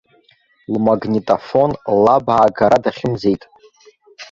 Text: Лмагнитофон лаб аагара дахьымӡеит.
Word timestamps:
Лмагнитофон 0.73 1.71
лаб 2.03 2.25
аагара 2.37 2.79
дахьымӡеит. 2.83 3.41